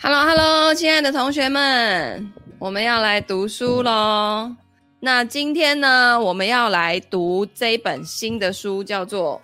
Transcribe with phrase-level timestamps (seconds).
[0.00, 4.54] Hello，Hello，亲爱的同学们，我们要来读书喽。
[5.00, 9.42] 那今天呢，我们要来读这一本新的书，叫做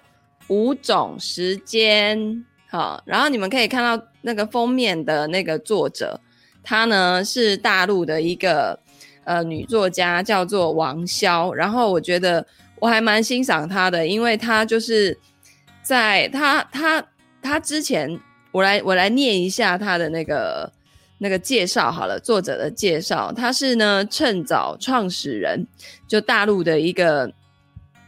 [0.54, 2.16] 《五种时间》。
[2.70, 6.20] 好，然后你们可以看到那个封面的那个作者，
[6.62, 8.78] 她呢是大陆的一个
[9.24, 11.50] 呃女作家，叫做王潇。
[11.50, 12.46] 然后我觉得
[12.78, 15.18] 我还蛮欣赏她的，因为她就是
[15.82, 17.04] 在她她
[17.42, 18.16] 她之前。
[18.54, 20.72] 我来，我来念一下他的那个
[21.18, 25.66] 那个介绍好了，作者的介绍，他是呢趁早创始人，
[26.06, 27.32] 就大陆的一个，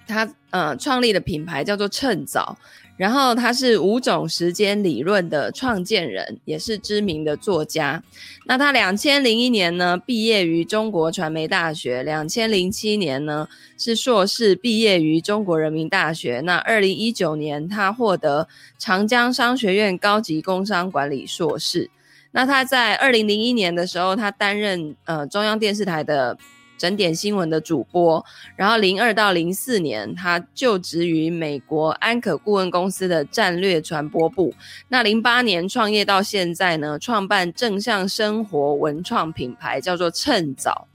[0.07, 2.57] 他呃创立的品牌叫做趁早。
[2.97, 8.03] 然后他是五种时间理论的创建人，也是知名的作家。
[8.47, 13.47] 那他两千零一年呢毕业于中国传媒大学，两千零七年呢
[13.77, 16.41] 是硕士毕业于中国人民大学。
[16.41, 21.91] 那二零一九年他获得长江商学院高级工商管理硕士。
[22.33, 26.39] 那他在二零零一年的时候，他担任呃中央电视台的。
[26.79, 28.25] 整点新闻的主播，
[28.55, 34.53] 然后零二到零四年，他就职于美国安可顾问公司的战略传播部。
[34.89, 40.87] 那零八年创业到现在呢，创办正向生活文创品牌，叫做趁早。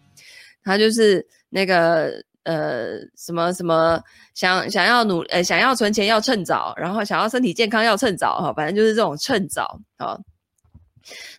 [0.63, 3.99] 他就是那个呃什么什么
[4.33, 10.19] 想想要努呃想要存钱要趁早，然后想要身体健康要趁早哈，反正就是这种趁早啊。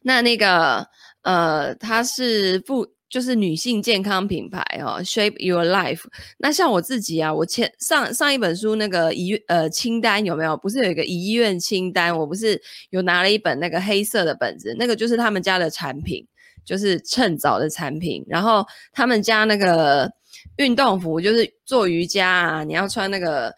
[0.02, 0.86] 那那个
[1.22, 2.86] 呃他是副。
[3.12, 6.04] 就是女性健康品牌、哦、，Shape Your Life。
[6.38, 10.56] 那像我自己啊，我前上上一本书那个医呃清单有没有？
[10.56, 12.18] 不是有一个医院清单？
[12.18, 16.26] 我不是有拿了一本那个黑色的本子，那个就是他们家的产品，
[16.64, 18.24] 就是趁早的产品。
[18.26, 20.10] 然后他们家那个
[20.56, 23.54] 运动服，就是做瑜伽啊，你要穿那个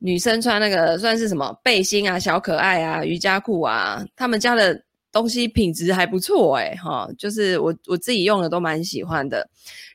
[0.00, 4.82] 女生穿那个算是什么背心啊，小可爱啊，瑜伽裤啊，他们家的。
[5.12, 9.46] 东西品质还不错哎，哈，就是我我自己用的都蛮喜欢的。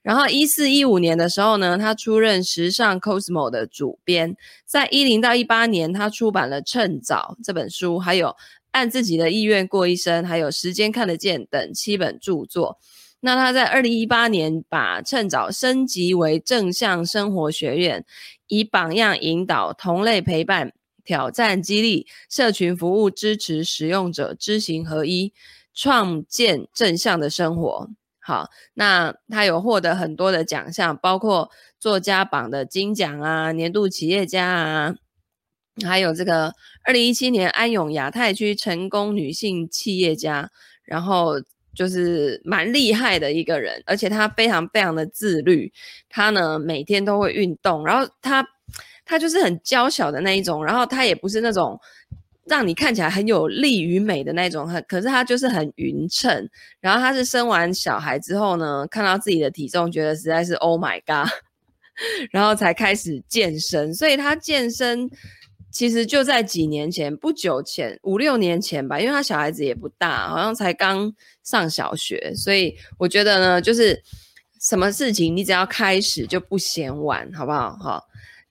[0.04, 4.38] 然后一四一五年的时候呢，他出任时尚 Cosmo 的主编。
[4.66, 8.28] 在一零到一八年，他出版了《趁早》这本书，还有
[8.72, 12.78] 《按自己的意愿过一生》，还有《时间看得见》等七本著作。
[13.20, 18.06] 那他在二零一八年把《趁早》升级为正向生活学院，
[18.48, 20.72] 以榜样引导同类陪伴。
[21.08, 25.32] 挑战激励社群服务，支持使用者知行合一，
[25.74, 27.90] 创建正向的生活。
[28.20, 34.96] 好，那他有获得很多的奖项，包括作家榜的金奖啊，年度企业家啊，
[35.86, 36.54] 还有这个
[36.84, 40.52] 二零一七年安永亚太区成功女性企业家。
[40.84, 41.36] 然后
[41.74, 45.72] 就是蛮厉害的一个人，而且他非常非常的自律，
[46.10, 48.46] 他呢每天都会运动，然后他。
[49.08, 51.80] 他就是很娇小的那一种，然后他也不是那种
[52.46, 56.50] 让你看起来很有力与美的那种，很可是他就是很匀称。
[56.80, 61.30] 然后他是生完小孩之后呢，看到自己的体重，觉得实在是 Oh my God，
[62.32, 63.94] 然后才开始健身。
[63.94, 65.10] 所以他健身
[65.72, 71.14] 其实就在几年前，不久前，五六年前吧，因为他小孩子也不大，好像才刚
[71.44, 72.34] 上小学。
[72.36, 74.02] 所以我觉得呢，就是
[74.62, 77.76] 什么事情你只要开始就不嫌晚，好不好？
[77.78, 78.07] 好。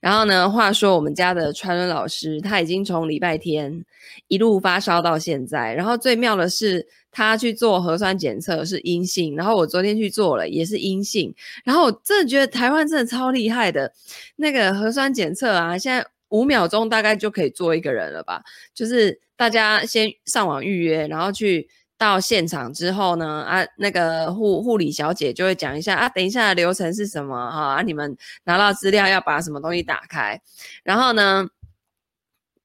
[0.07, 3.83] 然后呢，话说我们家的川伦老师，他已经从礼拜天
[4.29, 5.73] 一路发烧到现在。
[5.73, 11.35] 然后最妙的是，他去做核酸检测是阴性，然后我昨天去做了也是阴性。
[11.65, 13.91] 然后我真的觉得台湾真的超厉害的，
[14.37, 18.41] 那个核酸检测啊，现在五秒钟大概就可以做一个人了吧？
[18.73, 21.67] 就是大家先上网预约，然后去。
[21.97, 30.39] 到现场之后呢，啊，那个护护理小姐就会讲一下啊，等一下流程是什么哈，啊，你们拿到资料要把什么东西打开，
[30.83, 31.47] 然后呢，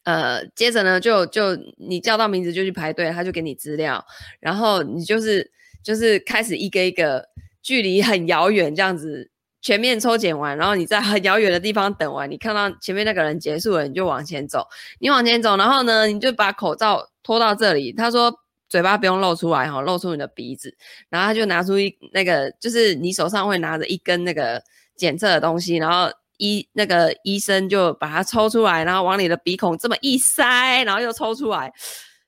[0.05, 4.05] 呃，接着呢就就你叫到名字就去排队，他就给你资料，
[4.39, 5.51] 然后你就是
[5.83, 7.27] 就是开始一个一个
[7.63, 9.31] 距离很遥远这样子
[9.63, 14.69] 全面抽检完，然后你在很遥远的地方等完，你看到前面那个人结束了，你就往前走，
[14.99, 18.39] 你往前走，然后呢你就把口罩脱到这里，他说。
[18.73, 20.75] 嘴巴不用露出来哈，露出你的鼻子，
[21.11, 24.63] 然后他就拿出一那个，就是你手上会拿着一根那个
[24.97, 31.71] 检测的东西，然后医那个医生就把它抽出来，然后往你的鼻孔这么一塞，然后又抽出来，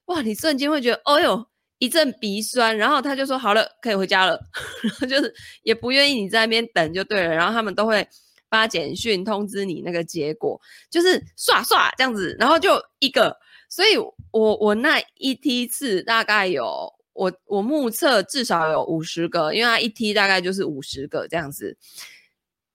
[0.04, 1.46] 哇，你瞬间会觉得，哦哟，
[1.78, 4.38] 一阵鼻酸，然后他就说好了，可以回家了，
[4.84, 8.06] 然后就是也不愿意你在那边等就对了，然后他们都会
[8.50, 10.60] 发简讯通知你那个结果，
[10.90, 13.34] 就是刷刷这样子，然后就一个。
[13.74, 13.96] 所以
[14.30, 21.76] 我，我那一梯次大概有我我目测至少有五十个，因为它一梯大概就是五十个这样子，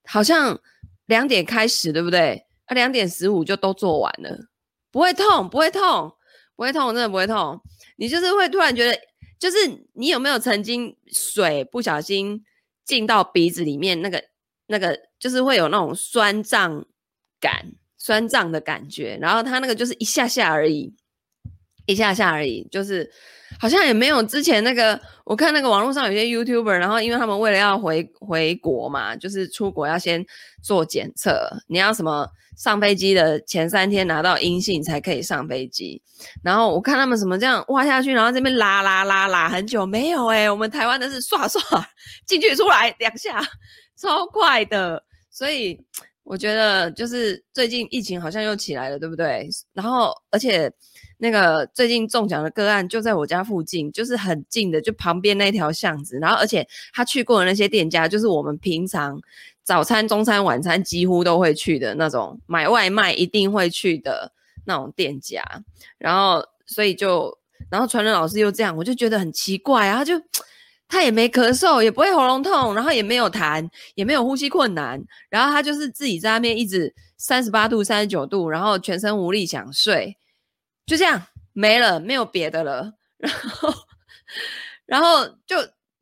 [0.04, 0.60] 好像
[1.06, 2.46] 两点开始，对不对？
[2.66, 4.50] 啊，两点十五就都做完了，
[4.92, 6.13] 不会痛，不会痛，
[6.57, 7.62] 不会痛，真的不会痛。
[7.95, 9.00] 你就是会突然觉得
[9.40, 9.57] 就是
[9.94, 12.44] 你有没有曾经水不小心
[12.84, 14.22] 进到鼻子里面，那个
[14.68, 16.86] 那个就是会有那种酸胀
[17.40, 20.92] 感、酸胀的感觉，然后它那个就是一下下而已，
[21.86, 23.12] 一下下而已，就是。
[23.60, 30.24] 好像也没有之前那个，我看那个网络上有些 YouTuber，然后因为他们为了要回回国嘛，就是出国要先
[30.63, 36.00] 做检测，你要什么上飞机的前三天拿到阴性才可以上飞机。
[36.44, 41.60] 然后我看他们什么这样挖下去，然后这边拉拉拉拉很久没有诶、我们台湾的是刷刷
[42.28, 43.44] 进去出来两下，
[44.00, 45.04] 超快的。
[45.31, 45.75] 所以
[46.30, 49.50] 我觉得就是最近疫情好像又起来了，对不对？
[49.74, 50.72] 然后而且。
[51.22, 56.18] 那个最近中奖的个案就在我家附近，就是很近的，就旁边那条巷子。
[56.18, 59.20] 然后，而且他去过的那些店家，就是我们平常
[59.62, 64.31] 早餐、中餐、晚餐几乎都会去的那种，买外卖一定会去的
[64.64, 65.44] 那种店家。
[65.98, 67.38] 然后，所以就，
[67.70, 69.98] 然后传人老师又这样，我就觉得很奇怪啊。
[69.98, 70.14] 他就
[70.90, 75.00] 他也没咳嗽，也不会喉咙痛，然后也没有痰，也没有呼吸困难。
[75.30, 80.18] 然后他就是自己在那边一直三十八度、三十九度，然后全身无力想睡。
[80.88, 81.22] 就这样
[81.54, 82.94] 没了，没有别的了。
[83.20, 83.74] 然后，
[84.88, 85.58] 然后就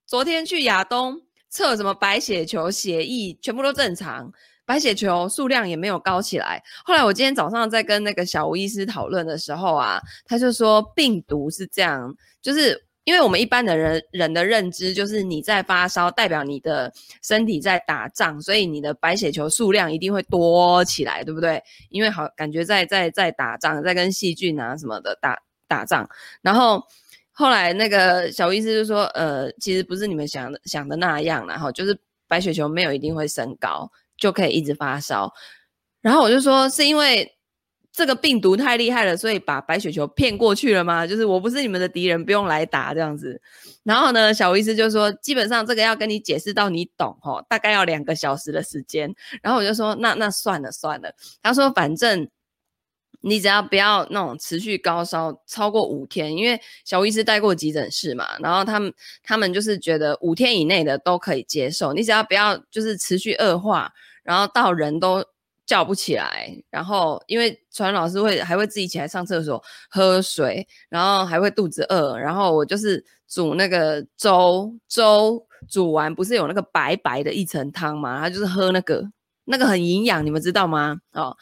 [0.05, 4.31] 昨天去亚东测什么白血球、血液，全部都正常，
[4.65, 6.63] 白血球数量也没有高起来。
[6.85, 12.86] 后来我今天早上在跟那个小吴医师讨论的时候啊，他就说病毒是这样，就是。
[13.07, 16.91] 因为我们一般的人人的认知就是你在发烧，代表你的
[17.23, 21.63] 身体在打仗，所以你的白血球数量一定会多起来，对不对？
[21.89, 25.39] 因为好感觉在在在打仗，在跟细菌啊什么的打
[25.69, 26.09] 打仗。
[26.41, 26.83] 然后
[27.31, 35.33] 后来那个小医师就说，呃，其实不是你们想的想的那样，然后就是白血球没有一定会升高，就可以一直发烧。
[36.01, 37.36] 然后我就说是因为。
[37.97, 41.07] 这个病毒太厉害了，所以把白血球骗过去了吗？
[41.07, 43.41] 就是我不是你们的敌人，不用来打这样子。
[43.81, 49.11] 然后呢，小医师就说，基本上这个要跟你解释到你懂哦，大概要两个小时的时间。
[49.41, 51.11] 然后我就说，那那算了算了。
[51.41, 52.29] 他说，反正
[53.21, 58.93] 你只要不要那种持续高烧超过五天，因为小医师待过急诊室嘛，然后他们
[59.23, 63.91] 他们就是觉得五天以内的都可以接受，你只要不要就是持续恶化，
[64.21, 65.25] 然后到人都。
[65.67, 78.17] 叫不起来，然后因为传老师会还会自己起来上厕所喝水，然后还会肚子饿，然后我就是煮那个粥，粥煮完不是有那个白白的一层汤吗？
[78.21, 79.03] 他就是喝那个，
[79.43, 80.97] 那个很营养，你们知道吗？
[81.11, 81.35] 哦，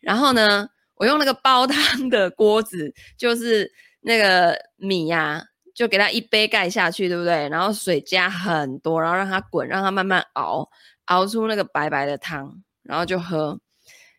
[0.00, 3.68] 然后呢，我用那个煲汤的锅子，就是
[4.02, 5.42] 那个米呀、
[5.74, 7.48] 就给它一杯盖下去，对不对？
[7.48, 10.70] 然后水加很多，然后让它滚，让它慢慢熬，
[11.06, 13.58] 熬出那个白白的汤，然后就喝。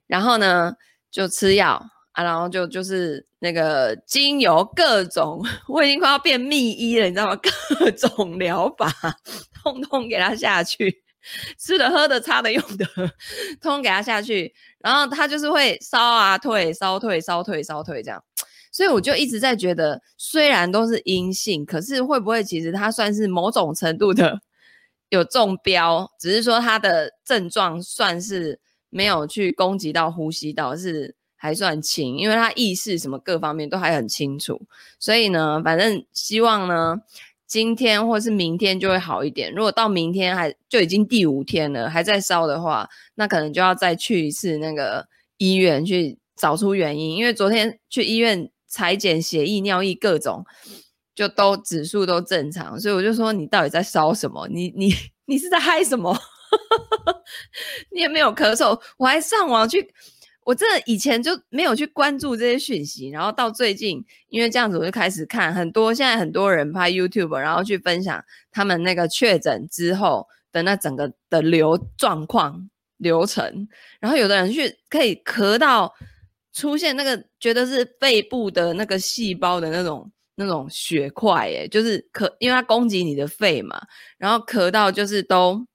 [0.07, 0.73] 然后呢，
[1.09, 7.35] 就吃药啊，然后就就是那个精油各种， 我已经快要变秘医了，你知道吗？
[7.79, 8.91] 各种疗法，
[9.63, 11.03] 通通给他下去，
[11.57, 12.85] 吃的、喝的、擦的、用的，
[13.59, 14.53] 通通给他下去。
[14.79, 18.23] 然后他就是会烧啊退，烧退，烧退，烧退这样。
[18.71, 24.39] 所以我就一直在觉得，虽然都是阴性，可是会不会其实他算是某种程度的
[25.09, 26.11] 有中标？
[26.19, 28.59] 只是说他的症状算是。
[28.93, 34.61] 没有去攻击到呼吸道，是还算轻，因为他意识什么各方面都还很清楚，
[34.99, 37.01] 所以呢，反正希望呢，
[37.45, 39.51] 今天或是明天就会好一点。
[39.53, 47.17] 如果到明天还就已经第五天了，还在烧的话，那可能就要再去一次那个医院去找出原因。
[47.17, 50.45] 因为昨天去医院采检血液、尿液各种，
[51.13, 54.47] 就都指数都正常，所以我就说你到底在烧什么？
[54.47, 54.93] 你你
[55.27, 56.17] 你是在嗨什么？
[57.91, 59.87] 你也没有咳嗽，我还上网去，
[60.43, 73.67] 我真的以前就没有去关注这些讯息，然后到最近，因为这样子我就开始看很多，现在很多人拍 YouTube，然后去分享他们那个确诊之后的那整个的流状况流程，
[73.99, 75.93] 然后有的人去可以咳到
[76.51, 83.81] 出现那个觉得是肺部的那个细胞的那种那种血块，诶，就是咳，因为它攻击你的肺嘛，
[84.17, 85.65] 然后咳到就是都。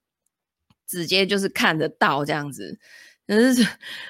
[0.89, 2.79] 直接就是看得到这样子，
[3.27, 3.55] 嗯，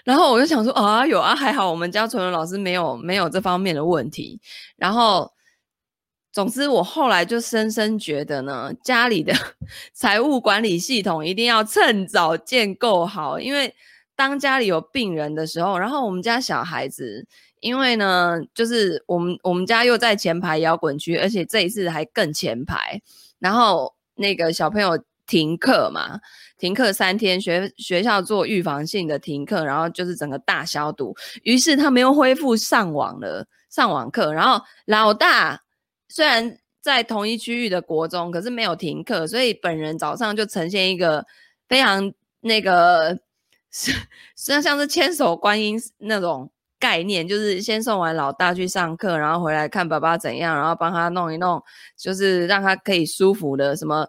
[0.05, 4.41] 然后我就想说啊，有啊，还好我们家纯文老师没有没有这方面的问题。
[4.77, 5.33] 然后，
[6.33, 9.35] 总之我后来就深深觉得呢，家里的
[9.93, 13.75] 财务管理系统一定要趁早建构好，因为
[14.15, 17.27] 当家里有病人的时候，然后我们家小孩子，
[17.59, 23.03] 因为呢，就是我们我们家又在前排摇滚区，而且这一次还更前排，
[23.41, 24.97] 然后那个小朋友。
[25.29, 26.19] 停课嘛，
[26.57, 31.15] 停课三天，学学校做预防性的停课，然后就是整个大消毒。
[31.43, 34.33] 于是他们又恢复上网了，上网课。
[34.33, 35.63] 然后老大
[36.09, 41.25] 虽然在同一区域的国中，可是没有停课，所以本人早上就呈现一个
[41.69, 43.19] 非常那个，
[43.71, 43.93] 实
[44.35, 51.63] 际上像是千手观音那种概念，就是先送完老大去上课，然后回来看爸爸怎样，然后帮他弄一弄，
[51.99, 54.09] 就是让他可以舒服的什么。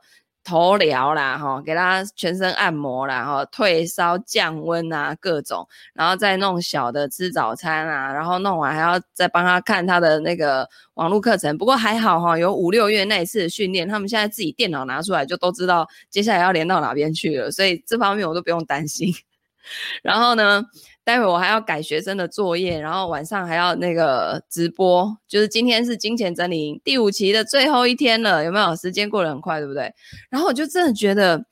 [0.50, 11.56] 头疗啦，哈，给他全身按摩啦，哈，退烧降温啊，各种，然后再弄小的吃早餐啊，然后弄完还要再帮他看他的那个网络课程。
[11.56, 19.14] 不过还好哈，有五六月那一次的训练，他们现在自己电脑拿出来就都知道接下来要连到哪边去了，所以这方面我都不用担心。
[20.02, 20.64] 然后呢，
[21.10, 28.76] 待会我还要改学生的作业，然后晚上还要那个直播，就是今天是金钱整理营第五期的最后一天了，有没有？
[28.76, 29.92] 时间过得很快，对不对？
[30.30, 31.44] 然后我就真的觉得，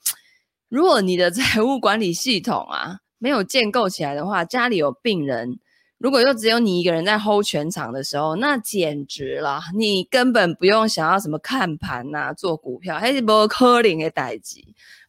[0.69, 5.57] 如果你的 财务管理系统啊没有建构起来的话，家里有病人。
[5.97, 9.59] 如果又只有你一个人在 hold 全场的时候，那简直了！
[9.75, 14.59] 你根本不用想要什么看盘呐、做股票，还是不可能的代志，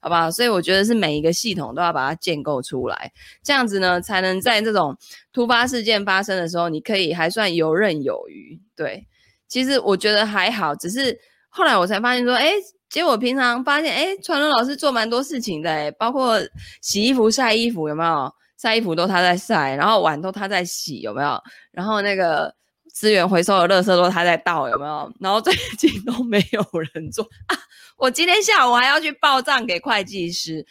[0.01, 0.31] 好不好？
[0.31, 4.97] 所以我觉得是每一个系统都要把它建构出来，这样子呢，才能在这种
[5.31, 8.59] 突发事件发生的时候，你可以还算游刃有余。
[8.75, 9.07] 对，
[9.47, 11.19] 其实我觉得还好，只是
[11.51, 12.55] 后来我才发现说，哎，
[12.89, 16.39] 结果平常发现，哎，传伦老师做蛮多事情的，包括
[16.81, 18.33] 洗衣服、晒衣服，有没有？
[18.61, 21.41] 晒衣服都他在晒，然后碗都他在洗，有没有？
[21.71, 22.53] 然后那个
[22.93, 25.13] 资源回收的垃圾都他在倒，有没有？
[25.21, 26.61] 然后最近都没有
[26.93, 27.57] 人做啊！
[27.97, 30.67] 我今天下午还要去报账给会计师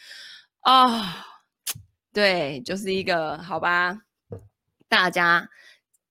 [0.59, 1.05] 啊、哦。
[2.13, 3.97] 对，就是一个好吧。
[4.89, 5.47] 大家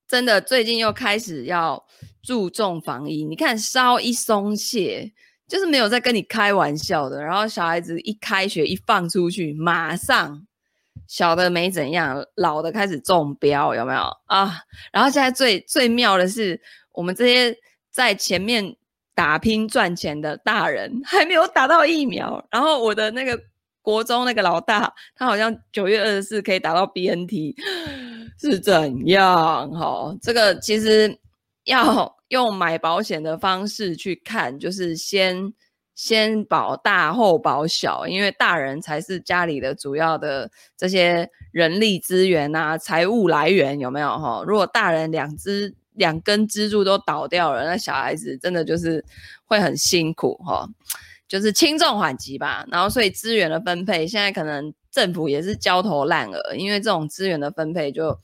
[0.08, 1.84] 真的最近又开始要
[2.22, 5.12] 注重防疫，你看稍一松懈，
[5.46, 7.22] 就是没有在跟你开玩笑的。
[7.22, 10.46] 然后小孩子一开学一放出去，马上。
[11.08, 14.58] 小的没怎样，老的开始中标，有没有啊？
[14.92, 16.60] 然后现在最最妙的是，
[16.92, 17.56] 我们这些
[17.90, 18.76] 在前面
[19.14, 22.46] 打拼赚钱的大人还没有打到疫苗。
[22.50, 23.38] 然后我的那个
[23.82, 27.54] 国中那个老大，他好像九月二十四可以打到 BNT，
[28.40, 29.70] 是怎样？
[29.70, 31.18] 哈，这个其实
[31.64, 35.52] 要用买保险的方式去看，就是先。
[35.96, 44.44] 先保大后保小，因为大人才是家里的主要的这些人力资源啊、财务来源，有没有哈？
[44.46, 49.02] 如果大人两只两根支柱都倒掉了，那小孩子真的就是
[49.46, 50.68] 会很辛苦哈，
[51.26, 52.66] 就是轻重缓急吧。
[52.70, 58.20] 然后所以资源的分配，现在可能政府也是焦头烂额，因为这种资源的分配就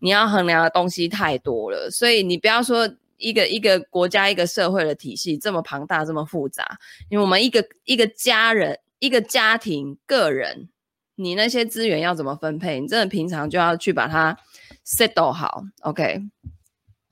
[0.00, 2.86] 你要衡量的东西太多了，所以你不要说。
[3.24, 6.78] 一个一个国家一个社会的体系这么庞大这么复杂，
[7.08, 10.68] 因为我们一个一个家人一个家庭个人，
[11.16, 12.80] 你那些资源要怎么分配？
[12.80, 14.36] 你真的平常就要去把它
[14.86, 16.20] settle 好，OK。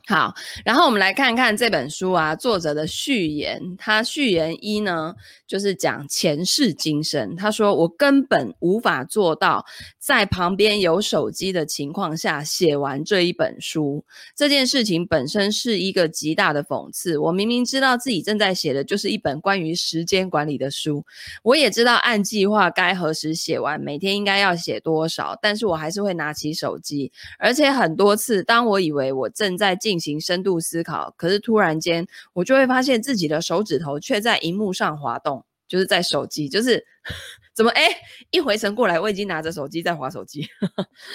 [0.09, 3.77] 好，然后我们来看看这本书啊，作者的序言。
[3.79, 5.15] 他序言一呢，
[5.47, 7.37] 就是讲前世今生。
[7.37, 9.65] 他说：“我根本无法做到
[10.01, 14.05] 在旁边有手机的情况下写完这一本书。
[14.35, 17.17] 这件事情本身是一个极大的讽刺。
[17.17, 21.05] 我明明知道自己正在写的就是一本关于时间管理的书，
[21.45, 36.87] 我也知道按计划该何时写完，每天应该要写多少，但是我还是会拿起手机，而且很多次，当我以为我正在进进行深度思考，可是突然间我就会发现自己的手指头却在荧幕上滑动，就是在手机，就是
[37.53, 37.85] 怎么哎，
[38.31, 40.49] 一回神过来，我已经拿着手机在滑手机。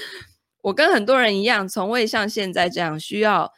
[0.61, 3.51] 我跟很多人一样，从未像现在这样需要，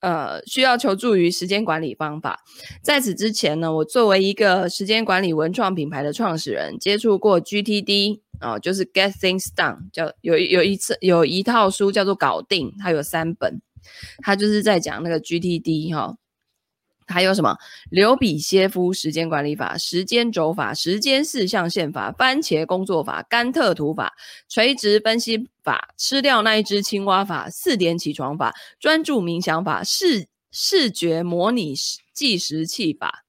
[0.00, 2.40] 呃，需要求助于时间管理方法。
[2.82, 8.22] 在此之前呢，我作为一个时间管理文创品牌的创始人，接触过 GTD。
[8.38, 13.62] 哦，就是 Get Things Done，叫有有一次有一套书叫做《搞定》，它有三本，
[14.22, 16.16] 他就是在讲那个 GTD 哈、
[17.06, 17.56] 还有什么
[17.90, 24.14] 刘比歇夫时间管理法、时间轴法、时间四象限法、番茄工作法、甘特图法、
[24.48, 31.74] 垂直分析法、吃掉那一只青蛙法、四点起床法、专注冥想法、视视觉模拟
[32.12, 33.25] 计时器法。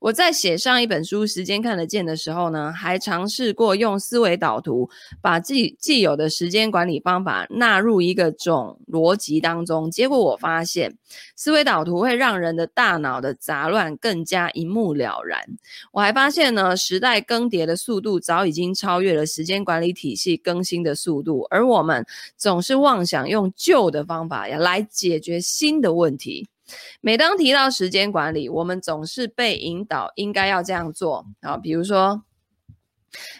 [0.00, 4.88] 我在写上一本书《时间看得见》的时候呢，还尝试过用思维导图
[5.20, 9.90] 把自己既有的时间管理方法纳入一个总逻辑当中。
[9.90, 10.96] 结果我发现，
[11.34, 15.40] 思维导图会让人的大脑的杂乱更加一目了然。
[15.92, 22.06] 我还发现呢，时代更迭的速度早已经超越了时间管理体系更新的速度，而我们
[22.36, 26.48] 总是妄想用旧的方法呀来解决新的问题。
[27.00, 31.56] 每当提到时间管理，我们总是被引导应该要这样做啊。
[31.56, 32.22] 比如说，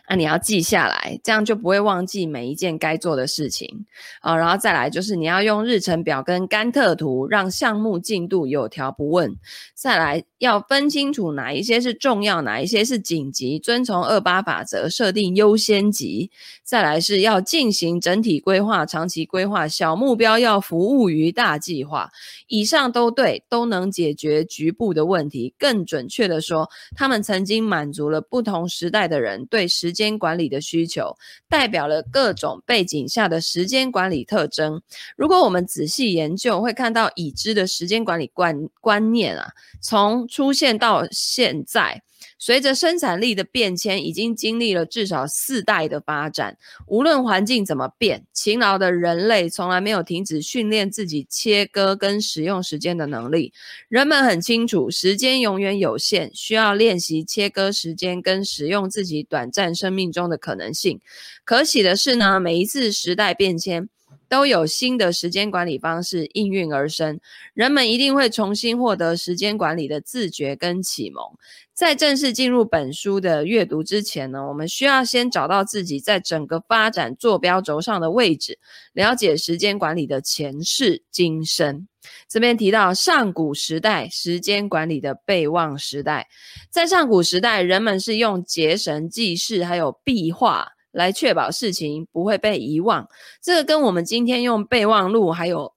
[0.09, 3.87] 那、你要记下来，这样就不会忘记每一件该做的事情
[4.21, 4.37] 啊。
[4.37, 9.37] 然后再来就是你要用日程表跟甘特图，让项目进度有条不紊。
[9.75, 16.31] 再来要分清楚哪一些是重要，哪一些是紧急，遵从二八法则设定优先级。
[16.63, 22.11] 再来是要进行整体规划、长期规划，小目标要服务于大计划。
[22.49, 25.55] 以上都对，都能解决局部的问题。
[25.59, 31.17] 更准确的说，他们曾经满足了不同时代的人对时间管理的需求，
[31.49, 34.83] 代表了各种背景下的时间管理特征。
[35.17, 39.49] 如果我们仔细研究，会看到已知的时间管理观观念啊，
[39.81, 42.03] 从出现到现在。
[42.39, 46.57] 随着生产力的变迁，已经经历了至少四代的发展。
[46.87, 53.55] 无论环境怎么变，勤劳的人类从来没有停止训练自己切割跟使用时间的能力。
[53.89, 61.01] 人们很清楚，时间永远有限，需要练习切割时间跟使用自己短暂生命中的可能性。
[61.43, 63.89] 可喜的是呢，每一次时代变迁，
[64.29, 67.19] 都有新的时间管理方式应运而生，
[67.55, 71.25] 人们一定会重新获得时间管理的自觉跟启蒙。
[71.73, 78.59] 在正式进入本书的阅读之前呢，我们需要先找到自己在整个发展坐标轴上的位置，
[78.93, 81.89] 了解时间管理的前世今生。
[82.29, 86.27] 这边提到上古时代时间管理的备忘时代，
[86.71, 90.69] 在上古时代，人们是用结绳记事，还有壁画。
[90.93, 93.07] 来确保事情不会被遗忘，
[93.43, 95.75] 这个跟我们今天用备忘录还有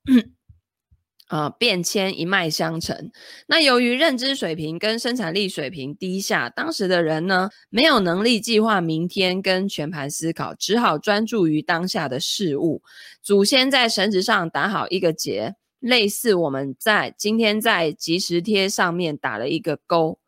[1.27, 3.11] 呃便签一脉相承。
[3.45, 12.81] 那由于认知水平跟生产力水平低下，当时的人呢，没有能力计划明天跟全盘思考，只好专注于当下的事物。
[13.21, 20.19] 祖先在绳子上打好一个结，类似我们在今天在即时贴上面打了一个勾。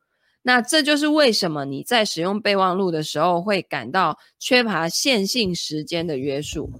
[0.43, 6.71] 那这就是为什么你在使用备忘录的时候会感到缺乏线性时间的约束。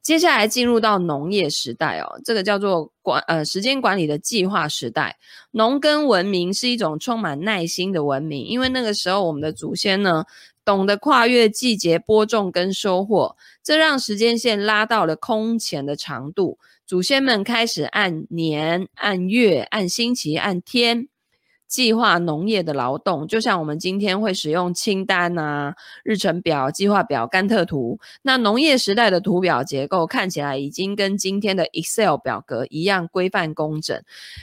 [0.00, 5.18] 接下来进入到农业时代哦，这个叫做管呃时间管理的计划时代。
[5.50, 10.24] 农耕文明是一种充满耐心的文明，因为那个时候我们的祖先呢
[10.64, 16.58] 懂得跨越季节播种跟收获，这让时间线拉到了空前的长度。
[16.92, 21.08] 祖先们开始按年、按月、按星期、按天。
[21.66, 25.74] 计划农业的劳动，就像我们今天会使用清单啊、
[26.04, 27.98] 日程表、计划表、甘特图。
[28.20, 33.98] 那农业时代的图表结构看起来已经跟今天的 Excel 表格一样规范工整。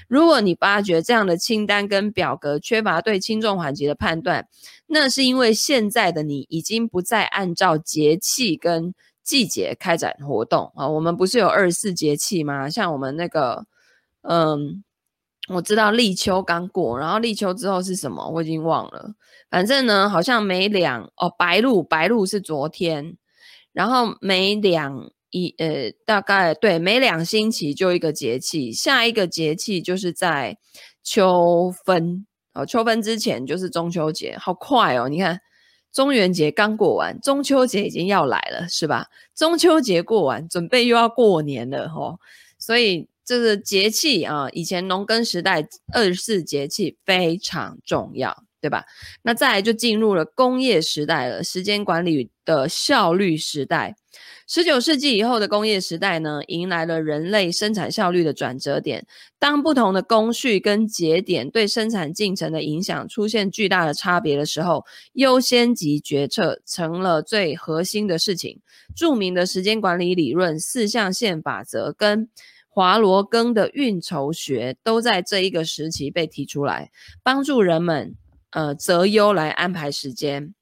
[0.08, 4.48] 如果你发觉这样的清单跟表格缺乏对轻重缓急的判断，
[4.88, 8.96] 那是因为现在的你已经不再按照节气跟
[9.30, 10.88] 季节开展活动啊。
[10.88, 12.70] 我们不是有二十四节气吗？
[12.70, 13.66] 像我们那个，
[14.22, 14.84] 嗯。
[15.56, 18.30] 我知道立秋刚过，然后立秋之后是什么？
[18.30, 19.16] 我已经忘了。
[19.50, 23.18] 反正呢，好像每两哦，白露，白露是昨天，
[23.74, 30.60] 然后每两一呃，大概对，每两星期就一个节气，下一个节气就是在
[31.02, 35.10] 秋分哦，秋分之前就是中秋节，好快哦！
[35.10, 35.42] 你看，
[35.92, 39.08] 中元节刚过完，中秋节已经要来了，是吧？
[39.36, 42.20] 中秋节过完，准备又要过年了哦，
[42.58, 43.08] 所以。
[43.30, 48.86] 这个节气啊，以前农耕时代二十四节气非常重要，对吧？
[49.22, 53.96] 那再来就进入了工业时代了，时间管理的效率时代。
[54.48, 59.06] 十九世纪以后的工业时代呢，迎来了人类生产效率的转折点。
[59.38, 64.84] 当不同的工序跟节点对生产进程的影响出现巨大的差别的时候，
[65.14, 68.60] 优先级决策成了最核心的事情。
[68.96, 72.28] 著名的时间管理理论四象限法则跟
[72.68, 76.90] 华罗庚的运筹学都在这一个时期被提出来，
[77.22, 78.16] 帮助人们
[78.50, 80.56] 呃择优来安排时间。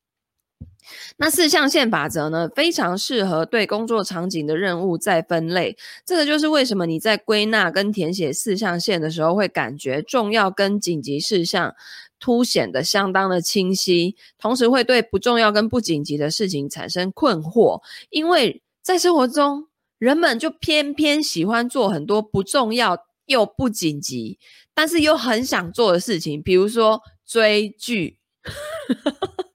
[1.18, 5.78] 那四象限法则呢，非常适合对工作场景的任务再分类。
[6.06, 11.76] 这个就是为什么你在归纳跟填写四象限的时候，会感觉重要跟紧急事项
[12.20, 19.68] 凸显得相当的清晰，同时会对不重要跟不紧急的事情产生困惑，因为在生活中。
[20.00, 24.38] 人们就偏偏喜欢做很多不重要又不紧急，
[24.72, 28.20] 但是又很想做的事情，比如说追剧，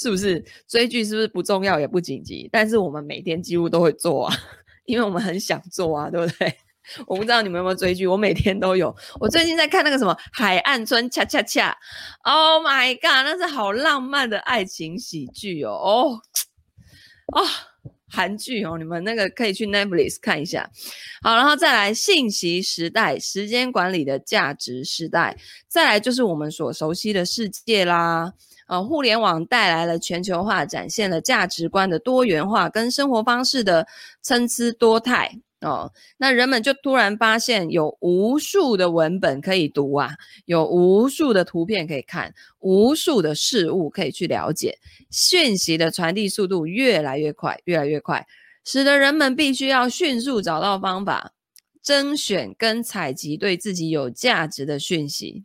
[0.00, 0.44] 是不是？
[0.68, 2.48] 追剧是不是不重要也不紧急？
[2.52, 4.36] 但是我们每天几乎都会做啊，
[4.86, 6.54] 因为我们很想做啊，对不对？
[7.08, 8.94] 我不知道你们有没有追剧，我每天都有。
[9.18, 11.76] 我最近在看那个什么《海岸村恰恰恰》
[12.30, 16.20] ，Oh my god，那是好浪漫的爱情喜剧哦，
[17.34, 17.48] 哦，啊。
[18.10, 20.70] 韩剧哦，你们那个可以去 Netflix 看一下。
[21.20, 25.36] 好，然后再来信息时代，时间管理的价值时代，
[25.68, 28.32] 再来就是我们所熟悉的世界啦。
[28.68, 33.86] 呃，互联网带来了全球化，展现了价值观的多元化跟生活方式的
[34.22, 35.40] 参差多态。
[35.60, 40.10] 哦，那人们就突然发现有无数的文本可以读啊，
[40.44, 44.78] 有无数的图片可以看，无数的事物可以去了解，
[45.10, 48.24] 讯息的传递速度越来越快，越来越快，
[48.64, 51.32] 使得人们必须要迅速找到方法，
[51.82, 55.42] 甄选跟采集对自己有价值的讯息。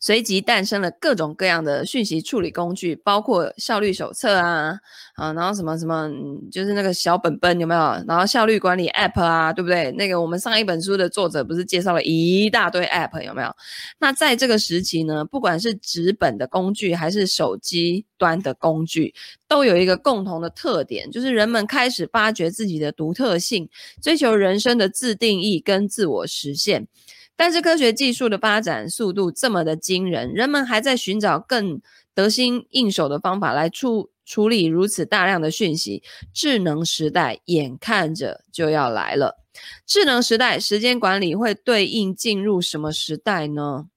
[0.00, 4.78] 随即诞生了各种各样的讯息处理工具，包括效率手册啊，
[5.14, 6.10] 啊，然后什么什么，
[6.50, 7.80] 就是那个小本本有没有？
[8.06, 9.92] 然后效率管理 App 啊，对不对？
[9.92, 13.54] 那个我们上一本书的作者不是介绍了一大堆 App 有没有？
[13.98, 19.14] 那在这个时期呢，不管是纸本的工具还是手机端的工具，
[19.48, 23.68] 都有一个共同的特点，就是人们开始发掘自己的独特性，
[24.02, 26.88] 追求人生的自定义跟自我实现。
[27.34, 31.80] 但是科学技术的发展速度这么的惊人，人们还在寻找更
[32.14, 36.02] 得心应手的方法来处处理如此大量的讯息。
[36.32, 39.42] 智能时代眼看着就要来了。
[39.84, 43.88] 智能时代时间管理会对应进入什么时代呢？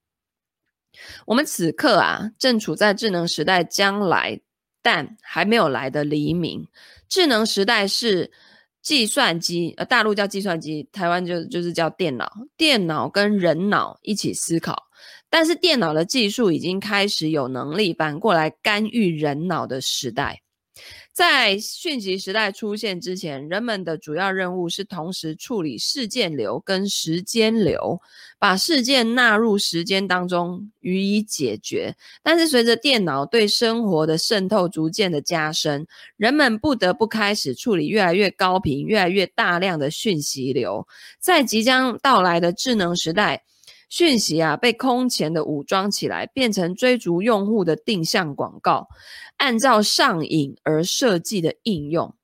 [1.26, 4.40] 我们此刻啊，正处在智能时代将来
[4.82, 6.66] 但还没有来的黎明。
[7.08, 8.32] 智能时代是。
[8.86, 12.30] 计算机，呃，大陆叫计算机，台湾就就是叫电脑。
[12.56, 14.80] 电脑跟人脑一起思考，
[15.28, 20.40] 但是电脑的技术已经开始有能力反过来干预人脑的时代。
[21.16, 27.98] 在讯息时代出现之前，人们的主要任务是同时处理事件流跟时间流，
[28.38, 31.96] 把事件纳入时间当中予以解决。
[32.22, 35.86] 但是随着电脑对生活的渗透逐渐的加深，
[36.18, 40.86] 人们不得不开始处理越来越高频、越来越大量的讯息流。
[41.18, 43.42] 在即将到来的智能时代，
[43.88, 48.88] 讯息啊，被空前的武装起来，变成追逐用户的定向广告，
[49.36, 52.14] 按照上瘾而设计的应用。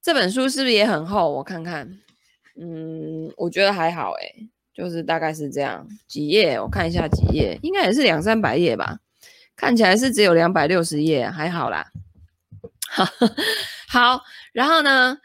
[0.00, 1.30] 这本书是不是也很厚？
[1.32, 2.00] 我看看，
[2.58, 6.58] 嗯，我觉得还好，诶，就是大概是这样，几页？
[6.58, 9.00] 我看一下几页，应该也是两三百页吧，
[9.54, 11.86] 看起来是只有两百六十页，还好啦。
[13.88, 15.18] 好，然后呢，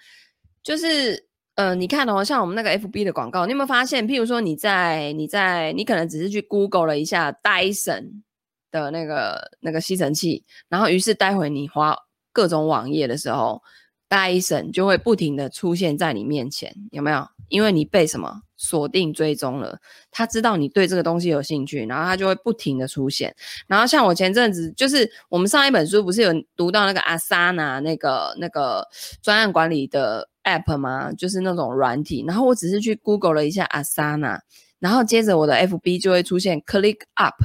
[0.62, 1.27] 就是。
[1.58, 4.08] 呃，你看哦，像我们那个 FB 的广告，你有没有发现？
[4.08, 8.22] 譬如说，你在你在你可能只是去 Google 了一下 Dyson
[8.70, 11.98] 的那个那个吸尘器，然后于是待会你滑
[12.32, 13.60] 各种网页的时候
[14.08, 17.28] ，Dyson 就会不停的出现在你面前，有没有？
[17.50, 19.80] 因为你被什么锁定追踪了，
[20.12, 23.34] 他知道你对这个东西有兴趣，然后他就会不停的出现。
[23.68, 28.86] 然后像我前阵子就是我们上一本书不是有读到那个 Asana 那个那个
[29.22, 30.28] 专案管理的。
[30.48, 31.12] app 吗？
[31.12, 34.40] 就是那种软体，然后我只是去 Google 了一下 Asana，
[34.80, 37.36] 然后接着我的 FB 就会出现 Click Up、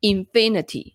[0.00, 0.92] Infinity、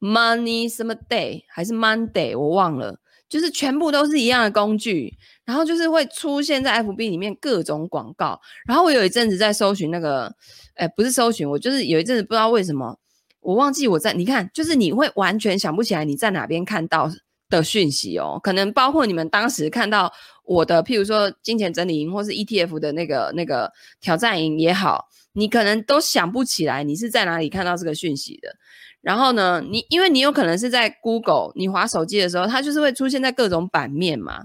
[0.00, 2.98] Money 什么 Day 还是 Monday，我忘了，
[3.30, 8.38] 就是全部都是一样的工具，然后就是会出现在 FB 里面各种广告。
[8.66, 10.34] 然后我有一阵子在搜寻那个，
[10.74, 12.98] 哎，不是搜寻，我就是有一阵子不知道为什么，
[13.40, 17.08] 我忘记我在，你看，就是你会完全想不起来你在哪边看到
[17.48, 20.12] 的讯息哦，可能包括你们当时看到
[20.44, 28.54] 我的，譬如说金钱整理营或是 ETF 的那个那个挑战营也好，你可能都想不起来你是在哪里看到这个讯息的。
[29.00, 34.44] 然后呢，你因为你有可能是在 Google，你滑手机的时候，它就是会出现在各种版面嘛。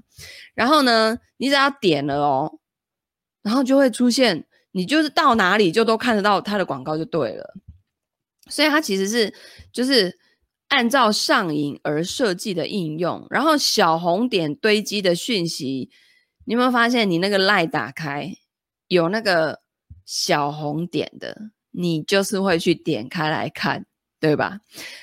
[0.54, 2.60] 然后呢，你只要点了哦，
[3.41, 7.54] 然后就会出现，你就是到哪里就都看得到它的广告就对了。
[8.50, 9.34] 所以它其实是
[9.72, 10.20] 就是。
[10.70, 15.91] 按照上瘾而设计的应用，然后小红点堆积的讯息，
[16.46, 17.10] 你有没有发现？
[17.10, 18.36] 你那个 LINE 打开
[18.88, 19.62] 有那个
[20.06, 23.86] 小红点的，你就是会去点开来看。
[24.26, 24.60] 对吧？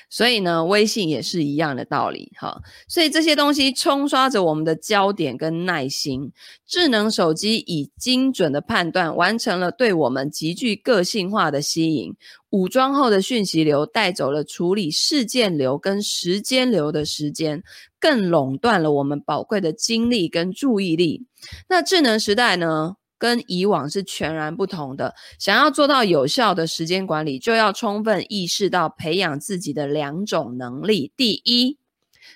[0.09, 2.61] 所以呢，微信也是一样的道理哈。
[2.89, 6.33] 所以这些东西冲刷着我们的焦点跟耐心。
[6.67, 12.13] 智能手机以精准的判断完成了对我们极具个性化的吸引。
[12.49, 17.63] 武装后的讯息流带走了处理事件流跟时间流的时间，
[17.97, 21.25] 更垄断了我们宝贵的精力跟注意力。
[21.69, 22.97] 那智能时代呢？
[23.23, 25.15] 跟以往是全然不同的。
[25.39, 31.09] 想要做到有效的时间管理，就要充分意识到培养自己的两种能力。
[31.15, 31.77] 第一，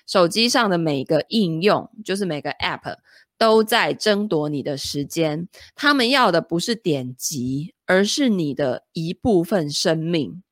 [0.06, 2.96] 手机上的每个应用，就是每个 App
[3.36, 5.46] 都在争夺你的时间。
[5.74, 10.42] 他们要的不是点击，而是你的一部分生命。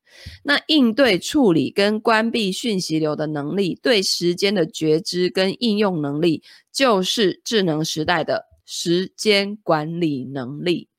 [0.43, 8.46] 那应对、处理跟关闭讯息流的能力，对时间的觉知跟应用能力，就是智能时代的。
[8.69, 10.89] 时间管理能力，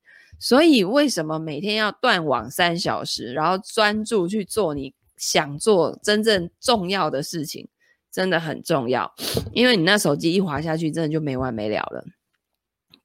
[0.40, 7.68] 所以为什么每天要断网三小时，然后专注去做你想做真正重要的事情，
[8.10, 9.12] 真的很重要。
[9.52, 12.02] 因为你那手机一滑下去，真的就没完没了了。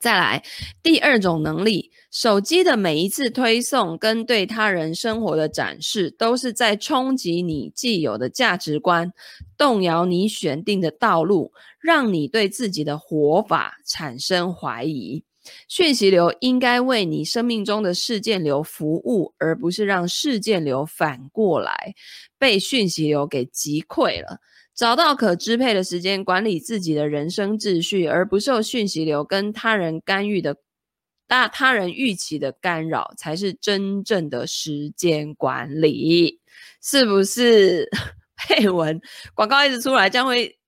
[0.04, 0.44] 再来，
[0.84, 9.14] 第二种能力，手机的每一次推送跟对他人生活的展示，都是在冲击你既有的价值观，
[9.58, 15.24] 动摇你选定的道路，让你对自己的活法产生怀疑。
[15.70, 21.96] 讯息流应该为你生命中的事件流服务，而不是让事件流反过来
[22.38, 24.42] 被讯息流给击溃了。
[24.76, 30.58] 找到可支配的时间，管理自己的人生秩序，而不受讯息流跟他人干预的
[31.28, 36.40] 大他人预期的干扰，才是真正的时间管理，
[36.82, 37.90] 是不是？
[38.36, 39.00] 配文
[39.36, 40.60] 广告一直出来，将会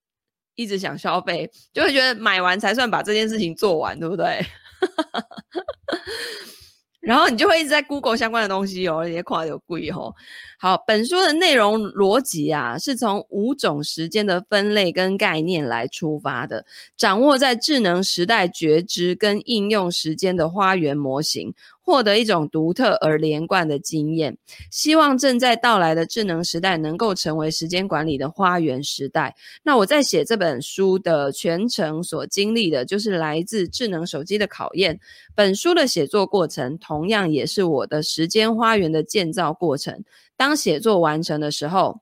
[0.53, 4.39] 一直想消费，就会觉得买完才算把这件事情做完，对不对？
[7.05, 10.13] 然后你就会一直在 Google 相关的东西哦，也跨有贵哦。
[10.57, 16.65] 好，本书的内容逻辑啊，是从五种时间的分类跟概念来出发的，
[16.97, 21.53] 掌握在智能时代觉知跟应用时间的花园模型，
[21.85, 24.37] 获得一种独特而连贯的经验。
[24.71, 29.35] 希望正在到来的智能时代能够成为时间管理的花园时代。
[29.63, 34.99] 那我在写这本书的全程所经历的，就是来自智能手机的考验。
[35.35, 40.03] 本书的写作过程，同样也是我的时间花园的建造过程。
[40.35, 42.01] 当写作完成的时候，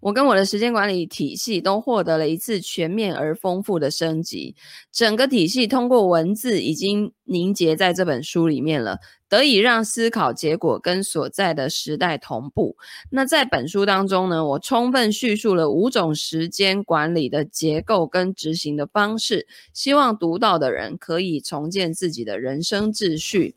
[0.00, 4.54] 我跟我的时间管理体系都获得了一次全面而丰富的升级。
[4.92, 12.76] 整个体系通过文字已经凝结在这本书里面了，得以让思考结果跟所在的时代同步。
[13.10, 23.54] 那在本书当中呢，我充分叙述了五种时间管理的结构跟执行的方式，希望读到的人可以重建自己的人生秩序。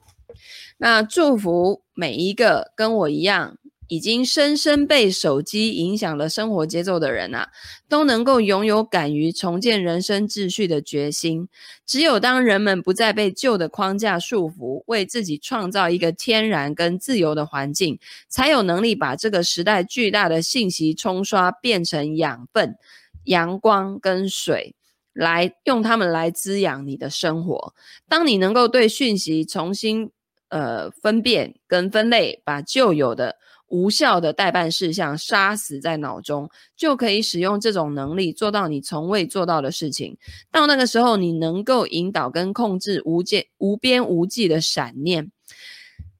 [0.77, 3.57] 那祝福每一个跟我一样
[3.89, 7.49] 已经深深被手机影响了生活节奏的人啊，
[7.89, 11.49] 都能够拥有敢于重建人生秩序的决心。
[11.85, 17.99] 只有当人们不再被旧的框架束缚，为自己创造一个天然跟自由的环境，
[18.29, 22.75] 才有能力把这个时代巨大的信息冲刷变成养分、
[23.23, 24.75] 阳光跟水，
[25.13, 27.73] 来用它们来滋养你的生活。
[28.07, 30.11] 当你能够对讯息重新
[30.49, 33.37] 呃，分辨跟分类，把旧有的
[33.69, 40.17] 无效的待办事项杀死在脑中，就可以使用这种能力做到你从未做到的事情。
[40.51, 45.31] 到那个时候，你能够引导跟控制无界无边无际的闪念，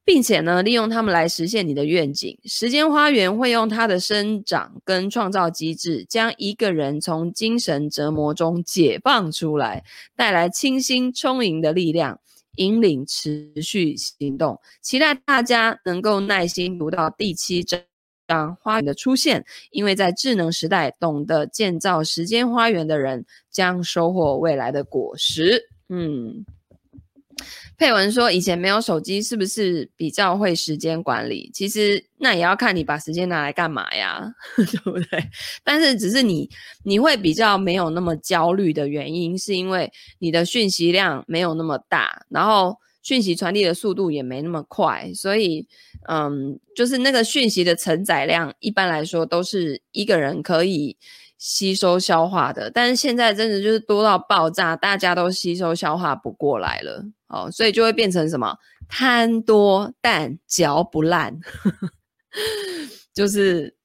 [0.06, 2.38] 并且呢，利用它们来实现你的愿景。
[2.46, 9.84] 时间花园会用它的生长跟创造机制，将一个人从精神折磨中解放出来，
[10.16, 12.20] 带来清新充盈的力量。
[12.56, 25.62] 引领持续行动，期待大家能够耐心读到第七章花园的出现，因为在智能时代，懂得建造时间花园的人将收获未来的果实。
[25.90, 26.46] 嗯。
[27.80, 31.50] 佩文说：“以前没有手机，是不是比较会时间管理？
[31.54, 34.22] 其实那也要看你把时间拿来干嘛呀，
[34.58, 35.24] 对不对？
[35.64, 36.50] 但是只是你
[36.84, 39.90] 你会比较没有那么焦虑的原因，是因为
[40.20, 45.66] 你的讯息量没有那么大，然后讯息传递的速度也没那么快，所以
[46.10, 50.98] 嗯，就是那个讯息的承载量，一般来说都是一个人可以。”
[51.40, 58.56] 吸收消化的，但是现在真的就是多到爆炸，大家都吸收消化不过来了，哦，所以就会变成什么
[58.88, 61.40] 贪多但嚼不烂，
[63.16, 63.79] 就是。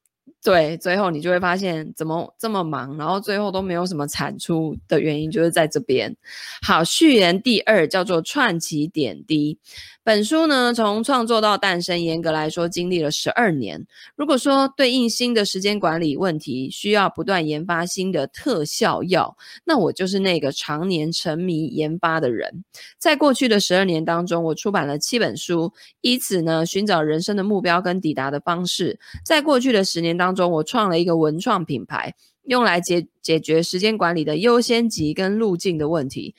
[0.44, 6.14] 对，最后你就会发现怎么这么忙，然后最后都没有什么产出的原因就是在这边。
[6.60, 9.58] 好，序言第二叫做串起点滴。
[10.02, 13.86] 本书呢，从创作到诞生，严格来说经历了十二年。
[14.16, 22.64] 如果说对应新的时间管理问题，需要不断研发新的特效药，那我就是那个常年沉迷研发的人。
[22.98, 29.00] 在过去的十二年当中，我出版了七本书，以此呢寻找人生的目标跟抵达的方式。
[29.24, 36.34] 在过去的十年当中中，我创了一个文创品牌，用来解解决时间管理的优先级跟路径的问题。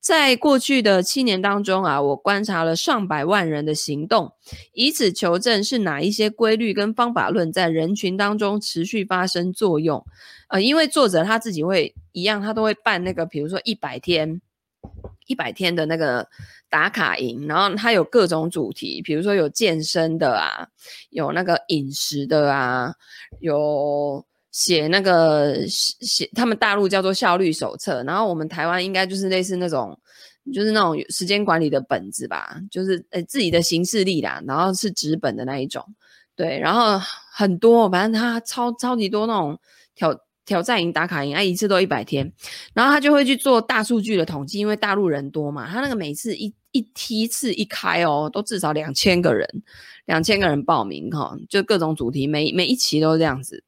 [0.00, 4.32] 在过去的七年当中啊，我观察了上百万人的行动，
[4.72, 10.04] 以此求证是哪一些规律跟方法论在人群当中持续发生作用。
[10.48, 14.40] 呃，因为作者他自己会一样，他都会办那个，比如说一百天。
[15.26, 16.26] 一百天的那个
[16.68, 20.66] 打卡营，然后它有各种主题，比如说有健身的啊，
[21.10, 22.92] 有那个饮食的啊，
[23.40, 29.98] 有写那个写他们大陆叫做效率手册，然后我们台湾应该就是类似那种，
[30.52, 35.84] 就是那种时间管理的本子吧，就是呃自己的行事历啦，然后是纸本的那一种。
[36.34, 36.98] 对，然后
[37.30, 39.58] 很多，反正他超超级多那种
[39.94, 40.18] 挑
[40.52, 42.30] 挑战营打卡营，啊，一次都一百天，
[42.74, 49.48] 然后他就会去做大数据的统计，因为大陆人多嘛，他那个每次一一梯次一开哦，都至少两千个人，
[50.04, 53.64] 两千个人报名哈、哦，就各种主题，每每一期都是这样子，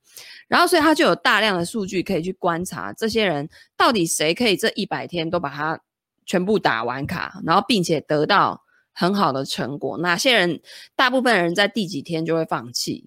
[0.46, 5.80] 然后所以他就有大量的数据可以去观察这些人到底谁可以这一百天都把它
[6.26, 10.60] 全部打完卡，然后并且得到很好的成果，哪些人
[10.94, 13.06] 大部分人在第几天就会放弃？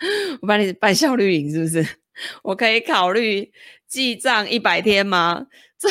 [0.42, 2.01] 我帮你办效率营是不是？
[2.42, 3.52] 我可以考虑
[3.86, 5.46] 记账一百天吗？
[5.78, 5.88] 这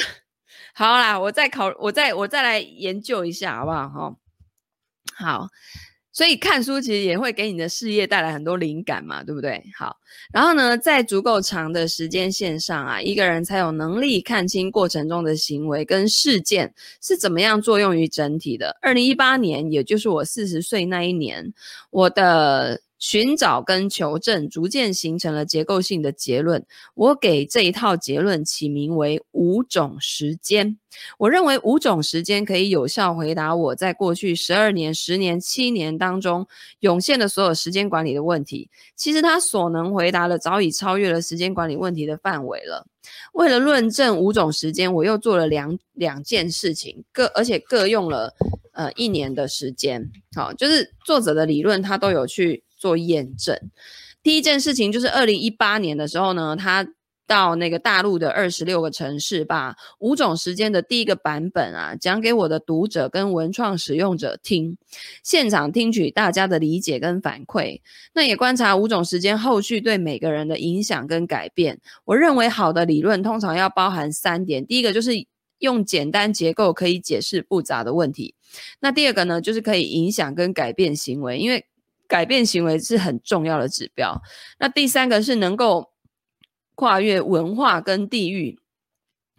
[0.74, 3.90] 好啦，我再考，我再我再来研究一下，好不好？
[3.90, 4.16] 哈，
[5.18, 5.48] 好。
[6.14, 9.64] 所以看书其实也会给你的事业带来很多灵感嘛，对不对？
[9.78, 9.96] 好，
[10.34, 18.78] 然后呢，在足够长的时间线上啊，一个人才有能力看清过程中的行为跟事件是怎么样作用于整体的。
[18.82, 21.54] 二零一八年，也就是我四十岁那一年，
[21.92, 22.82] 我的。
[23.02, 26.64] 寻找跟求证逐渐形成了结构性的结论。
[26.94, 30.78] 我给这一套结论起名为“五种时间”。
[31.18, 36.48] 我认为五种时间可以有效回答我在过去十二年、十年、七年当中
[36.82, 38.70] 涌现的所有时间管理的问题。
[38.96, 42.86] 其实它所能回答的早已超越了时间管理问题的范围了。
[43.34, 48.36] 为了论证五种时间，我又做了两两件事情，各而且各用了
[48.74, 50.08] 呃一年的时间。
[50.36, 52.64] 好，就是作者的理论，他都有去。
[52.82, 53.56] 做验证，
[54.24, 56.88] 第一件事情就是二零一八年的时候呢，他
[57.28, 64.76] 到那个大陆的二十六个城市，把五种时间的第一个版本啊讲给我的读者跟文创使用者听，
[65.24, 67.80] 现场听取大家的理解跟反馈，
[68.16, 71.80] 那也观察五种时间后续对每个人的影响跟改变。
[72.06, 75.12] 我认为好的理论通常要包含三点，第一个就是
[75.60, 78.34] 用简单结构可以解释复杂的问题，
[78.80, 81.64] 那第二个呢就是可以影响跟改变行为，因为。
[82.12, 84.22] 改变行为是很重要的指标。
[84.60, 85.94] 那第三个是能够
[86.76, 88.60] 跨越文化跟地域，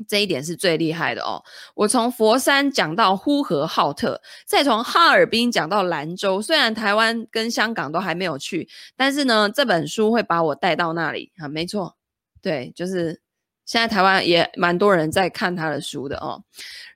[0.08, 1.44] 这一点是最厉害的哦。
[1.74, 6.40] 我从佛山讲到呼和浩特，再从哈尔滨讲到兰州。
[6.40, 11.46] 虽然台湾跟香港都还没有去，但是呢，这本书会把我带到那里啊。
[11.48, 11.98] 没错，
[12.40, 13.21] 对，就是。
[13.64, 16.42] 现在台湾也蛮多人在看他的书的哦，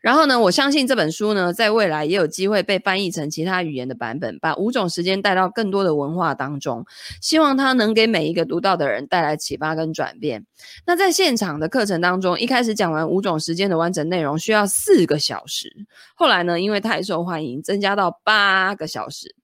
[0.00, 6.84] 然后呢，我相信这本书呢，在未来也有机会被翻译成其他语言的版本，把五种时间带到更多的文化当中。
[7.22, 10.44] 希望它能给每一个读到的人带来启发跟转变。
[10.86, 15.72] 那在现场的课程当中，一开始讲完五种时间的完整内容需要四个小时，
[16.14, 19.34] 后来呢，因为太受欢迎，增加到八个小时。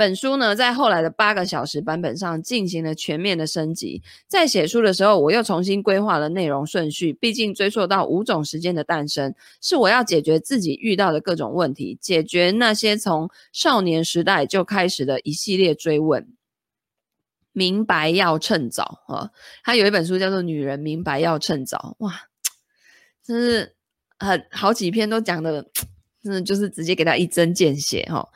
[0.00, 4.02] 本书呢，在后来的八个小时版本上进行了全面的升级。
[4.26, 7.12] 在写书的时候，我又重新规划了内容顺序。
[7.12, 16.26] 毕竟追溯到五种时间的诞生，是我要解决自己遇到的各种问题，解决那些从少年时代就开始的一系列追问。
[17.52, 19.28] 明白要趁早啊！
[19.62, 22.22] 他有一本书叫做《女人明白要趁早》，哇，
[23.22, 23.74] 真是
[24.18, 25.66] 很好几篇都讲的，
[26.22, 28.26] 真的就是直接给他一针见血哈。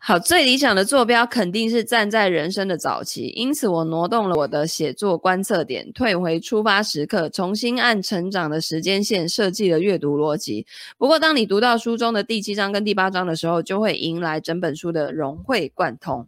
[0.00, 10.64] 好，最理想的坐标肯定是站在人生的早期，因此我挪动了我的写作观测点，退回出发时刻，重新按成长的时间线设计了阅读逻辑。
[10.96, 16.26] 不过，当你读到书中的第七章跟第八章的时候，就会迎来整本书的融会贯通。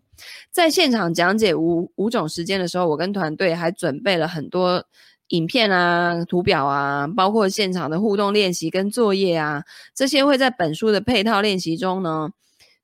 [0.50, 4.85] 在现场讲解五五种时间的时候，我跟团队还准备了很多
[5.28, 12.30] 影片啊、图表啊，包括现场的互动练习跟作业啊，这些会在本书的配套练习中呢，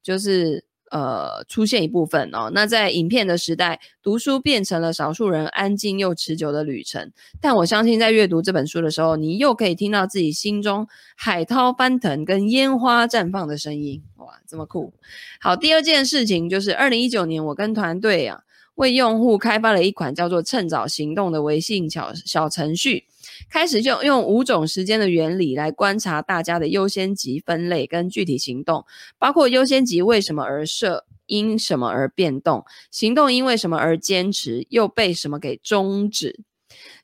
[0.00, 0.64] 就是。
[0.90, 2.50] 呃，出现一部分哦。
[2.52, 7.10] 那在影片的时代，读书变成了少数人安静又持久的旅程。
[7.40, 14.02] 但我相信，在阅读这本书的时候，你又可以听到自己心中海涛翻腾跟烟花绽放的声音。
[14.16, 14.92] 哇，这么酷！
[15.40, 18.40] 好，第二件事情就是，二零一九年，我跟团队啊，
[18.76, 23.04] 为用户开发了一款叫做“趁早行动”的微信小小程序。
[23.50, 28.84] 开始就用五种时间的原理来观察大家的优先级分类跟具体行动，
[29.18, 36.40] 包括优先级为什么而设，因什么而变动，行动因为什么而坚持，又被什么给终止。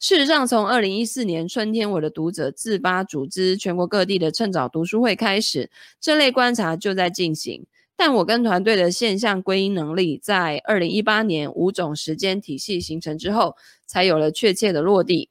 [0.00, 7.64] 事实上，从二零一四年春天，我的读者自发组织全国各地的趁早读书会开始，这类观察就在进行。
[7.96, 13.54] 但我跟团队的现象归因能力，在二零一八年五种时间体系形成之后，
[13.86, 15.28] 才有了确切的落地。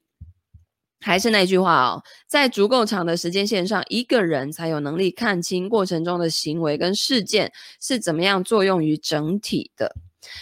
[1.01, 9.95] 还是那句话哦，在足够长的时间线上，一个人才有能力看清过程中的行为跟事件是怎么样作用于整体的。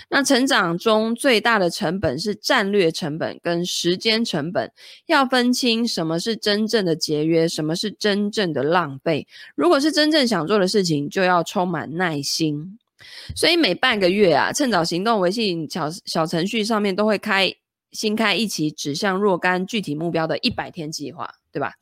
[0.09, 4.69] 那成长中最大的成本是战略成本跟时间成本，
[5.05, 9.25] 要分清什么是真正的节约，什么是真正的浪费。
[9.55, 12.77] 如果是真正想做的事情，就要充满耐心。
[13.33, 17.49] 所以每半个月啊，趁早行动微信小小程序上面都会开
[17.91, 21.73] 新开一期指向若干具体目标的一百天计划，对吧？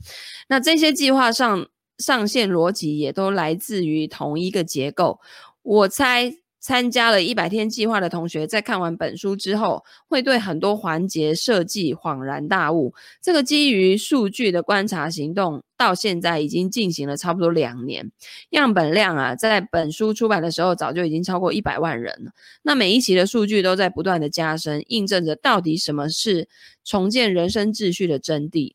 [0.47, 5.19] 那这些计划上上线逻辑也都来自于同一个结构，
[5.61, 6.37] 我猜。
[6.67, 12.93] 参加了一百天计划的同学，在看完本书之后，会对很多环节设计恍然大悟。
[13.21, 18.11] 这个基于数据的观察行动，到现在已经进行了差不多两年，
[18.49, 22.31] 样本量啊，在本书出版的时候，早就已经超过一百万人了。
[22.63, 26.49] 那每一期的数据都在不断的加深，印证着到底什么是
[26.83, 28.73] 重建人生秩序的真谛。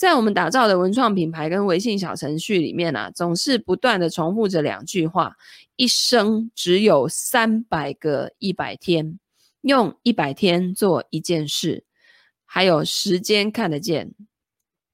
[0.00, 5.36] 在我们打造的文创品牌跟微信小程序里面啊，总是不断的重复着两句话：
[5.76, 9.18] 一生只有三百个一百天，
[9.60, 11.84] 用一百天做一件事，
[12.46, 14.14] 还有时间看得见。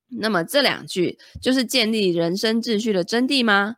[0.08, 3.76] 那么这两句就是建立人生秩序的真谛吗？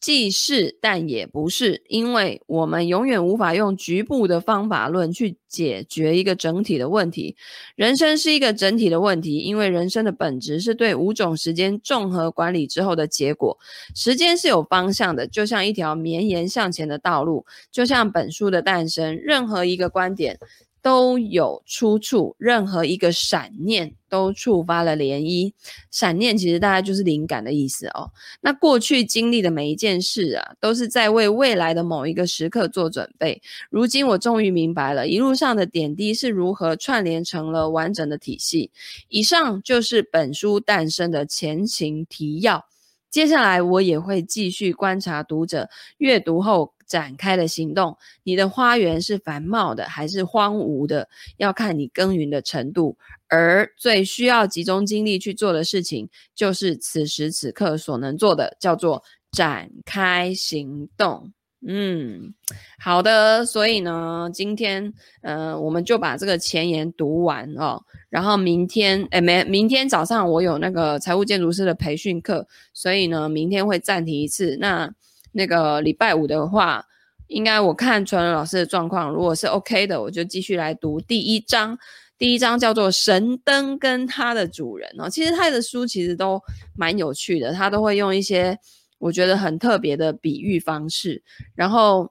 [0.00, 7.36] 既是，但也不是，因为我们永远无法用局部的方法论去解决一个整体的问题。
[7.76, 13.58] 人生是一个整体的问题，因为人生的本质是对五种时间综合管理之后的结果。
[13.94, 20.38] 时间是有方向的，就像一条绵延向前的道路，就像本书的诞生，任何一个观点。
[20.84, 25.50] 都有出处，任何一个闪念都触发了涟漪。
[25.90, 28.12] 闪念其实大概就是灵感的意思哦。
[28.42, 33.40] 那过去经历的每一件事啊，都是在为未来的某一个时刻做准备。
[33.70, 38.70] 如今我终于明白了，一路上的点滴是如何串联成了完整的体系。
[39.08, 42.66] 以上就是本书诞生的前情提要。
[43.14, 52.98] 接下来我也会继续观察读者阅读后展开的行动，你的花园是繁茂的还是荒芜的，要看你耕耘的程度。
[53.28, 61.32] 而最需要集中精力去做的事情，就是此时此刻所能做的，叫做展开行动。
[61.66, 62.34] 嗯，
[62.78, 63.44] 好的。
[63.46, 64.92] 所以呢，今天
[65.22, 67.82] 呃，我们就把这个前言读完哦。
[68.10, 74.56] 然后明天，诶，没，明天早上我有那个财务建筑师的培训课，所以呢，明天会暂停一次。
[74.60, 74.92] 那
[75.32, 76.84] 那个礼拜五的话，
[77.26, 81.78] 应该我看纯老师的状况，如果是 OK 的，我就继续来读第一章。
[82.16, 85.10] 第一章叫做《神灯跟它的主人》哦。
[85.10, 86.40] 其实他的书其实都
[86.76, 88.56] 蛮有趣的，他都会用一些
[89.04, 91.22] 我觉得很特别的比喻方式。
[91.54, 92.10] 然后，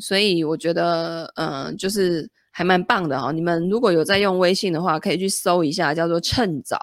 [0.00, 3.30] 所以我觉得，嗯、就是还蛮棒的哦。
[3.30, 6.76] 你们如果有在用微信的话，可以去搜一下，叫做“趁早”，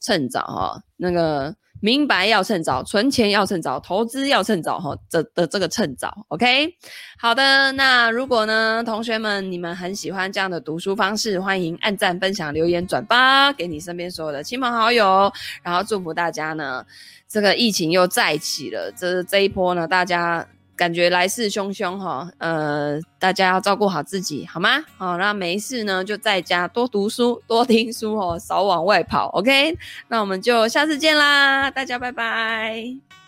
[0.00, 1.54] 趁早哈、哦，那个。
[1.84, 6.74] 明白要趁早，存钱要趁早，投资要趁早，哈，这的这个趁早，OK，
[7.18, 15.30] 好的，那如果呢，同学们你们很喜欢这样的读书方式，欢迎按赞、分享、留言、转发给你身边所有的亲朋好友，
[15.62, 16.82] 然后祝福大家呢，
[17.28, 20.48] 这个疫情又再起了，这这一波呢，大家。
[20.76, 24.84] 感觉来势汹汹哈，呃，大家要照顾好自己，好吗？
[24.96, 29.28] 好，那没事呢，就在家多读书、多听书哦，少往外跑。
[29.30, 29.76] OK，
[30.08, 33.23] 那我们就下次见啦，大家拜拜。